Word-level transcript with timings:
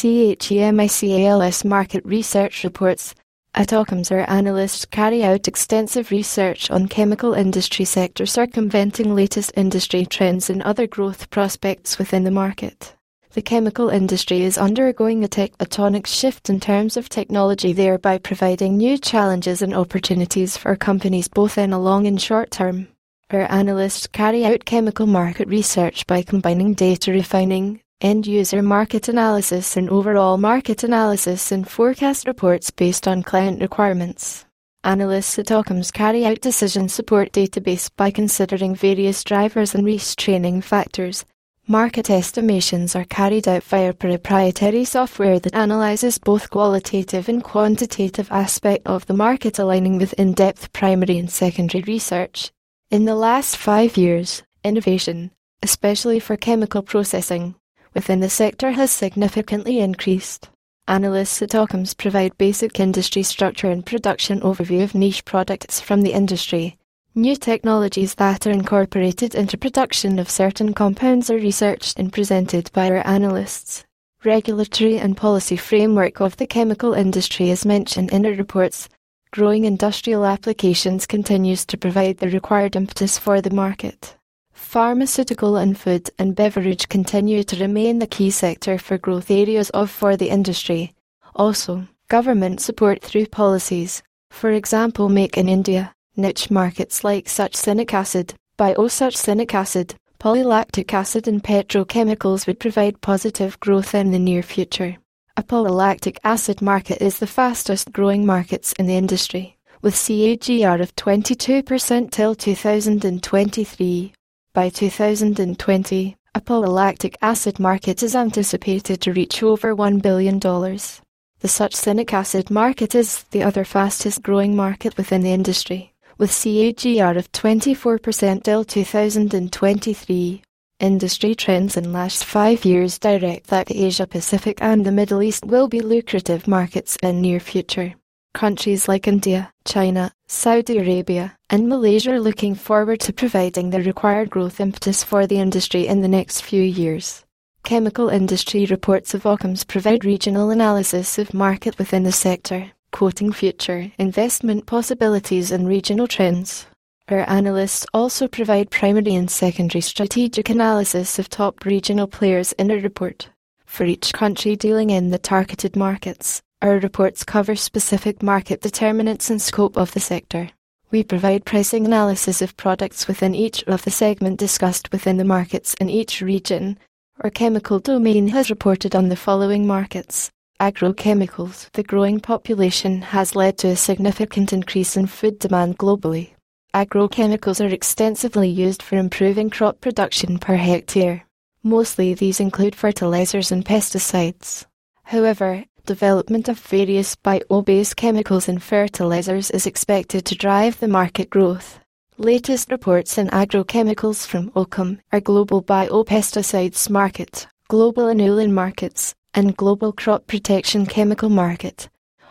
CHEMICALS 0.00 1.62
market 1.62 2.02
research 2.06 2.64
reports. 2.64 3.14
At 3.54 3.74
our 3.74 3.84
analysts 4.30 4.86
carry 4.86 5.22
out 5.22 5.46
extensive 5.46 6.10
research 6.10 6.70
on 6.70 6.88
chemical 6.88 7.34
industry 7.34 7.84
sector 7.84 8.24
circumventing 8.24 9.14
latest 9.14 9.52
industry 9.56 10.06
trends 10.06 10.48
and 10.48 10.62
other 10.62 10.86
growth 10.86 11.28
prospects 11.28 11.98
within 11.98 12.24
the 12.24 12.30
market. 12.30 12.96
The 13.32 13.42
chemical 13.42 13.90
industry 13.90 14.40
is 14.40 14.56
undergoing 14.56 15.22
a 15.22 15.28
tectonic 15.28 16.06
shift 16.06 16.48
in 16.48 16.60
terms 16.60 16.96
of 16.96 17.10
technology, 17.10 17.74
thereby 17.74 18.16
providing 18.16 18.78
new 18.78 18.96
challenges 18.96 19.60
and 19.60 19.74
opportunities 19.74 20.56
for 20.56 20.76
companies 20.76 21.28
both 21.28 21.58
in 21.58 21.74
a 21.74 21.78
long 21.78 22.06
and 22.06 22.18
short 22.18 22.50
term. 22.50 22.88
Our 23.30 23.52
analysts 23.52 24.06
carry 24.06 24.46
out 24.46 24.64
chemical 24.64 25.06
market 25.06 25.46
research 25.48 26.06
by 26.06 26.22
combining 26.22 26.72
data 26.72 27.12
refining, 27.12 27.82
end 28.00 28.26
user 28.26 28.62
market 28.62 29.08
analysis, 29.08 29.76
and 29.76 29.90
overall 29.90 30.38
market 30.38 30.82
analysis 30.84 31.52
and 31.52 31.68
forecast 31.68 32.26
reports 32.26 32.70
based 32.70 33.06
on 33.06 33.22
client 33.22 33.60
requirements. 33.60 34.44
Analysts 34.82 35.38
at 35.38 35.50
Occam's 35.50 35.90
carry 35.90 36.24
out 36.24 36.40
decision 36.40 36.88
support 36.88 37.32
database 37.32 37.90
by 37.94 38.10
considering 38.10 38.74
various 38.74 39.22
drivers 39.22 39.74
and 39.74 39.84
restraining 39.84 40.62
factors. 40.62 41.26
Market 41.66 42.08
estimations 42.08 42.96
are 42.96 43.04
carried 43.04 43.46
out 43.46 43.62
via 43.62 43.92
proprietary 43.92 44.84
software 44.84 45.38
that 45.38 45.54
analyzes 45.54 46.18
both 46.18 46.50
qualitative 46.50 47.28
and 47.28 47.44
quantitative 47.44 48.32
aspect 48.32 48.86
of 48.86 49.06
the 49.06 49.14
market 49.14 49.58
aligning 49.58 49.98
with 49.98 50.14
in-depth 50.14 50.72
primary 50.72 51.18
and 51.18 51.30
secondary 51.30 51.82
research. 51.82 52.50
In 52.90 53.04
the 53.04 53.14
last 53.14 53.56
five 53.56 53.96
years, 53.96 54.42
innovation, 54.64 55.30
especially 55.62 56.18
for 56.18 56.36
chemical 56.36 56.82
processing, 56.82 57.54
within 57.94 58.20
the 58.20 58.30
sector 58.30 58.70
has 58.72 58.90
significantly 58.90 59.80
increased. 59.80 60.48
Analysts 60.88 61.40
at 61.42 61.54
Occam's 61.54 61.94
provide 61.94 62.36
basic 62.38 62.80
industry 62.80 63.22
structure 63.22 63.70
and 63.70 63.86
production 63.86 64.40
overview 64.40 64.82
of 64.82 64.94
niche 64.94 65.24
products 65.24 65.80
from 65.80 66.02
the 66.02 66.12
industry. 66.12 66.76
New 67.14 67.36
technologies 67.36 68.14
that 68.14 68.46
are 68.46 68.50
incorporated 68.50 69.34
into 69.34 69.58
production 69.58 70.18
of 70.18 70.30
certain 70.30 70.72
compounds 70.72 71.30
are 71.30 71.36
researched 71.36 71.98
and 71.98 72.12
presented 72.12 72.70
by 72.72 72.90
our 72.90 73.06
analysts. 73.06 73.84
Regulatory 74.24 74.98
and 74.98 75.16
policy 75.16 75.56
framework 75.56 76.20
of 76.20 76.36
the 76.36 76.46
chemical 76.46 76.92
industry 76.94 77.50
is 77.50 77.64
mentioned 77.66 78.12
in 78.12 78.26
our 78.26 78.32
reports, 78.32 78.88
growing 79.32 79.64
industrial 79.64 80.24
applications 80.24 81.06
continues 81.06 81.64
to 81.66 81.78
provide 81.78 82.18
the 82.18 82.28
required 82.28 82.76
impetus 82.76 83.18
for 83.18 83.40
the 83.40 83.50
market. 83.50 84.16
Pharmaceutical 84.60 85.56
and 85.56 85.76
food 85.76 86.10
and 86.16 86.36
beverage 86.36 86.88
continue 86.88 87.42
to 87.42 87.60
remain 87.60 87.98
the 87.98 88.06
key 88.06 88.30
sector 88.30 88.78
for 88.78 88.98
growth 88.98 89.28
areas 89.28 89.68
of 89.70 89.90
for 89.90 90.16
the 90.16 90.28
industry. 90.30 90.92
Also, 91.34 91.88
government 92.06 92.60
support 92.60 93.02
through 93.02 93.26
policies, 93.26 94.00
for 94.30 94.50
example 94.50 95.08
Make 95.08 95.36
in 95.36 95.48
India, 95.48 95.92
niche 96.16 96.52
markets 96.52 97.02
like 97.02 97.26
succinic 97.26 97.92
acid, 97.92 98.34
biosuccinic 98.56 99.52
acid, 99.54 99.96
polylactic 100.20 100.92
acid 100.92 101.26
and 101.26 101.42
petrochemicals 101.42 102.46
would 102.46 102.60
provide 102.60 103.00
positive 103.00 103.58
growth 103.58 103.92
in 103.92 104.12
the 104.12 104.20
near 104.20 104.42
future. 104.42 104.98
A 105.36 105.42
polylactic 105.42 106.18
acid 106.22 106.62
market 106.62 107.02
is 107.02 107.18
the 107.18 107.26
fastest 107.26 107.90
growing 107.92 108.24
markets 108.24 108.72
in 108.74 108.86
the 108.86 108.96
industry, 108.96 109.56
with 109.82 109.94
CAGR 109.94 110.80
of 110.80 110.94
22% 110.94 112.10
till 112.12 112.34
2023. 112.36 114.12
By 114.52 114.68
2020, 114.68 116.16
a 116.34 116.40
polylactic 116.40 117.14
acid 117.22 117.60
market 117.60 118.02
is 118.02 118.16
anticipated 118.16 119.00
to 119.00 119.12
reach 119.12 119.44
over 119.44 119.76
$1 119.76 120.02
billion. 120.02 120.40
The 120.40 121.46
succinic 121.46 122.12
acid 122.12 122.50
market 122.50 122.96
is 122.96 123.22
the 123.30 123.44
other 123.44 123.64
fastest 123.64 124.24
growing 124.24 124.56
market 124.56 124.96
within 124.96 125.22
the 125.22 125.32
industry, 125.32 125.94
with 126.18 126.32
CAGR 126.32 127.16
of 127.16 127.30
24% 127.30 128.42
till 128.42 128.64
2023. 128.64 130.42
Industry 130.80 131.34
trends 131.36 131.76
in 131.76 131.92
last 131.92 132.24
five 132.24 132.64
years 132.64 132.98
direct 132.98 133.46
that 133.46 133.68
the 133.68 133.84
Asia 133.84 134.08
Pacific 134.08 134.58
and 134.60 134.84
the 134.84 134.90
Middle 134.90 135.22
East 135.22 135.44
will 135.44 135.68
be 135.68 135.78
lucrative 135.78 136.48
markets 136.48 136.96
in 137.04 137.20
near 137.20 137.38
future. 137.38 137.94
Countries 138.34 138.86
like 138.86 139.08
India, 139.08 139.52
China, 139.64 140.12
Saudi 140.28 140.78
Arabia, 140.78 141.36
and 141.50 141.68
Malaysia 141.68 142.12
are 142.12 142.20
looking 142.20 142.54
forward 142.54 143.00
to 143.00 143.12
providing 143.12 143.70
the 143.70 143.82
required 143.82 144.30
growth 144.30 144.60
impetus 144.60 145.02
for 145.02 145.26
the 145.26 145.38
industry 145.38 145.86
in 145.86 146.00
the 146.00 146.08
next 146.08 146.42
few 146.42 146.62
years. 146.62 147.24
Chemical 147.64 148.08
industry 148.08 148.66
reports 148.66 149.14
of 149.14 149.26
Occam's 149.26 149.64
provide 149.64 150.04
regional 150.04 150.50
analysis 150.50 151.18
of 151.18 151.34
market 151.34 151.76
within 151.76 152.04
the 152.04 152.12
sector, 152.12 152.70
quoting 152.92 153.32
future 153.32 153.90
investment 153.98 154.64
possibilities 154.64 155.50
and 155.50 155.68
regional 155.68 156.06
trends. 156.06 156.66
Our 157.08 157.28
analysts 157.28 157.84
also 157.92 158.28
provide 158.28 158.70
primary 158.70 159.14
and 159.16 159.30
secondary 159.30 159.82
strategic 159.82 160.48
analysis 160.48 161.18
of 161.18 161.28
top 161.28 161.64
regional 161.64 162.06
players 162.06 162.52
in 162.52 162.70
a 162.70 162.76
report. 162.78 163.28
For 163.66 163.84
each 163.84 164.12
country 164.12 164.54
dealing 164.54 164.90
in 164.90 165.10
the 165.10 165.18
targeted 165.18 165.74
markets, 165.74 166.40
our 166.62 166.78
reports 166.78 167.24
cover 167.24 167.56
specific 167.56 168.22
market 168.22 168.60
determinants 168.60 169.30
and 169.30 169.40
scope 169.40 169.78
of 169.78 169.92
the 169.92 170.00
sector. 170.00 170.50
We 170.90 171.02
provide 171.02 171.44
pricing 171.44 171.86
analysis 171.86 172.42
of 172.42 172.56
products 172.56 173.08
within 173.08 173.34
each 173.34 173.62
of 173.64 173.82
the 173.84 173.90
segment 173.90 174.38
discussed 174.38 174.92
within 174.92 175.16
the 175.16 175.24
markets 175.24 175.74
in 175.74 175.88
each 175.88 176.20
region. 176.20 176.78
Our 177.20 177.30
chemical 177.30 177.78
domain 177.78 178.28
has 178.28 178.50
reported 178.50 178.94
on 178.94 179.08
the 179.08 179.16
following 179.16 179.66
markets. 179.66 180.30
Agrochemicals. 180.60 181.70
The 181.72 181.82
growing 181.82 182.20
population 182.20 183.00
has 183.00 183.34
led 183.34 183.56
to 183.58 183.68
a 183.68 183.76
significant 183.76 184.52
increase 184.52 184.96
in 184.96 185.06
food 185.06 185.38
demand 185.38 185.78
globally. 185.78 186.34
Agrochemicals 186.74 187.64
are 187.64 187.72
extensively 187.72 188.50
used 188.50 188.82
for 188.82 188.96
improving 188.96 189.48
crop 189.48 189.80
production 189.80 190.38
per 190.38 190.56
hectare. 190.56 191.24
Mostly 191.62 192.12
these 192.12 192.40
include 192.40 192.74
fertilizers 192.74 193.50
and 193.50 193.64
pesticides. 193.64 194.66
However, 195.04 195.64
development 195.90 196.48
of 196.48 196.56
various 196.56 197.16
bio-based 197.16 197.96
chemicals 197.96 198.48
and 198.48 198.62
fertilizers 198.62 199.50
is 199.50 199.66
expected 199.66 200.24
to 200.24 200.36
drive 200.36 200.78
the 200.78 200.86
market 200.86 201.28
growth. 201.28 201.80
Latest 202.16 202.70
reports 202.70 203.18
in 203.18 203.26
agrochemicals 203.30 204.24
from 204.24 204.52
Occam 204.54 205.00
are 205.10 205.18
global 205.18 205.60
biopesticides 205.60 206.88
market, 206.88 207.48
global 207.66 208.04
inulin 208.04 208.52
markets, 208.52 209.16
and 209.34 209.56
global 209.56 209.92
crop 209.92 210.28
protection 210.28 210.86
chemical 210.86 211.28
market. 211.28 211.88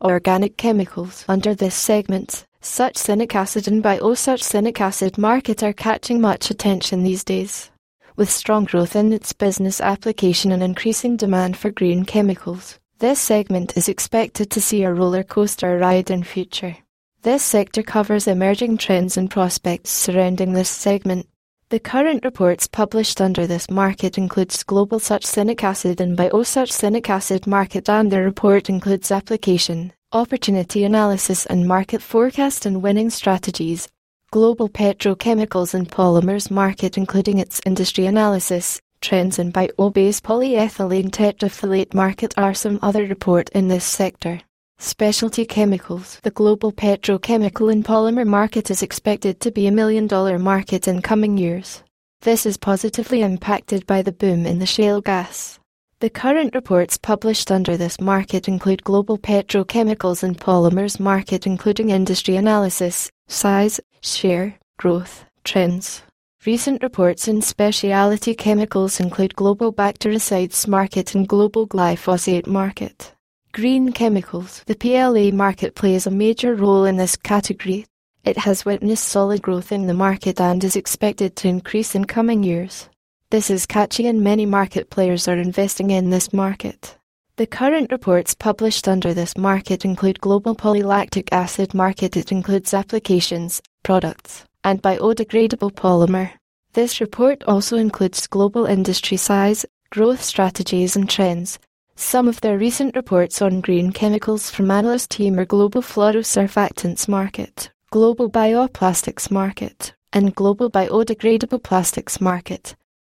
Organic 0.00 0.56
chemicals 0.56 1.26
under 1.28 1.54
this 1.54 1.74
segment 1.74 2.46
succinic 2.62 3.34
acid 3.34 3.68
and 3.68 3.84
biosuccinic 3.84 4.80
acid 4.80 5.18
market 5.18 5.62
are 5.62 5.74
catching 5.74 6.22
much 6.22 6.50
attention 6.50 7.02
these 7.02 7.22
days. 7.22 7.70
With 8.16 8.30
strong 8.30 8.64
growth 8.64 8.96
in 8.96 9.12
its 9.12 9.34
business 9.34 9.78
application 9.78 10.52
and 10.52 10.62
increasing 10.62 11.18
demand 11.18 11.58
for 11.58 11.70
green 11.70 12.06
chemicals, 12.06 12.78
this 13.02 13.18
segment 13.18 13.76
is 13.76 13.88
expected 13.88 14.48
to 14.48 14.60
see 14.60 14.84
a 14.84 14.94
roller 14.94 15.24
coaster 15.24 15.76
ride 15.76 16.08
in 16.08 16.22
future. 16.22 16.76
This 17.22 17.42
sector 17.42 17.82
covers 17.82 18.28
emerging 18.28 18.76
trends 18.76 19.16
and 19.16 19.28
prospects 19.28 19.90
surrounding 19.90 20.52
this 20.52 20.70
segment. 20.70 21.26
The 21.70 21.80
current 21.80 22.24
reports 22.24 22.68
published 22.68 23.20
under 23.20 23.44
this 23.44 23.68
market 23.68 24.18
includes 24.18 24.62
global 24.62 25.00
succinic 25.00 25.64
acid 25.64 26.00
and 26.00 26.16
biosuccinic 26.16 27.10
acid 27.10 27.44
market 27.44 27.88
and 27.88 28.12
the 28.12 28.22
report 28.22 28.68
includes 28.68 29.10
application, 29.10 29.92
opportunity 30.12 30.84
analysis 30.84 31.44
and 31.46 31.66
market 31.66 32.02
forecast 32.02 32.66
and 32.66 32.84
winning 32.84 33.10
strategies, 33.10 33.88
global 34.30 34.68
petrochemicals 34.68 35.74
and 35.74 35.90
polymers 35.90 36.52
market 36.52 36.96
including 36.96 37.38
its 37.38 37.60
industry 37.66 38.06
analysis, 38.06 38.80
trends 39.02 39.38
in 39.38 39.50
bio-based 39.50 40.22
polyethylene 40.22 41.10
terephthalate 41.10 41.92
market 41.92 42.32
are 42.38 42.54
some 42.54 42.78
other 42.80 43.04
report 43.04 43.50
in 43.50 43.68
this 43.68 43.84
sector. 43.84 44.40
Specialty 44.78 45.44
chemicals. 45.44 46.18
The 46.22 46.30
global 46.30 46.72
petrochemical 46.72 47.70
and 47.70 47.84
polymer 47.84 48.26
market 48.26 48.70
is 48.70 48.82
expected 48.82 49.40
to 49.40 49.50
be 49.50 49.66
a 49.66 49.72
million 49.72 50.06
dollar 50.06 50.38
market 50.38 50.88
in 50.88 51.02
coming 51.02 51.36
years. 51.36 51.82
This 52.22 52.46
is 52.46 52.56
positively 52.56 53.22
impacted 53.22 53.86
by 53.86 54.02
the 54.02 54.12
boom 54.12 54.46
in 54.46 54.60
the 54.60 54.66
shale 54.66 55.00
gas. 55.00 55.58
The 56.00 56.10
current 56.10 56.54
reports 56.54 56.98
published 56.98 57.52
under 57.52 57.76
this 57.76 58.00
market 58.00 58.48
include 58.48 58.82
global 58.82 59.18
petrochemicals 59.18 60.22
and 60.22 60.36
polymers 60.36 60.98
market 60.98 61.46
including 61.46 61.90
industry 61.90 62.36
analysis, 62.36 63.10
size, 63.28 63.80
share, 64.00 64.58
growth, 64.78 65.24
trends. 65.44 66.02
Recent 66.44 66.82
reports 66.82 67.28
in 67.28 67.40
specialty 67.40 68.34
chemicals 68.34 68.98
include 68.98 69.36
global 69.36 69.72
bactericides 69.72 70.66
market 70.66 71.14
and 71.14 71.28
global 71.28 71.68
glyphosate 71.68 72.48
market. 72.48 73.14
Green 73.52 73.92
chemicals. 73.92 74.64
The 74.66 74.74
PLA 74.74 75.30
market 75.30 75.76
plays 75.76 76.04
a 76.04 76.10
major 76.10 76.56
role 76.56 76.84
in 76.84 76.96
this 76.96 77.14
category. 77.14 77.86
It 78.24 78.38
has 78.38 78.64
witnessed 78.64 79.04
solid 79.04 79.40
growth 79.40 79.70
in 79.70 79.86
the 79.86 79.94
market 79.94 80.40
and 80.40 80.64
is 80.64 80.74
expected 80.74 81.36
to 81.36 81.48
increase 81.48 81.94
in 81.94 82.06
coming 82.06 82.42
years. 82.42 82.88
This 83.30 83.48
is 83.48 83.64
catchy 83.64 84.08
and 84.08 84.20
many 84.20 84.44
market 84.44 84.90
players 84.90 85.28
are 85.28 85.38
investing 85.38 85.90
in 85.90 86.10
this 86.10 86.32
market. 86.32 86.98
The 87.36 87.46
current 87.46 87.92
reports 87.92 88.34
published 88.34 88.88
under 88.88 89.14
this 89.14 89.36
market 89.36 89.84
include 89.84 90.20
global 90.20 90.56
polylactic 90.56 91.28
acid 91.30 91.72
market. 91.72 92.16
It 92.16 92.32
includes 92.32 92.74
applications, 92.74 93.62
products, 93.84 94.44
and 94.64 94.82
biodegradable 94.82 95.72
polymer. 95.72 96.32
This 96.72 97.00
report 97.00 97.42
also 97.44 97.76
includes 97.76 98.26
global 98.26 98.64
industry 98.66 99.16
size, 99.16 99.66
growth 99.90 100.22
strategies 100.22 100.96
and 100.96 101.08
trends. 101.08 101.58
Some 101.96 102.28
of 102.28 102.40
their 102.40 102.56
recent 102.56 102.96
reports 102.96 103.42
on 103.42 103.60
green 103.60 103.92
chemicals 103.92 104.50
from 104.50 104.70
analyst 104.70 105.10
team 105.10 105.38
are 105.38 105.44
global 105.44 105.82
fluorosurfactants 105.82 107.06
market, 107.06 107.70
global 107.90 108.30
bioplastics 108.30 109.30
market, 109.30 109.94
and 110.12 110.34
global 110.34 110.70
biodegradable 110.70 111.62
plastics 111.62 112.20
market. 112.20 112.74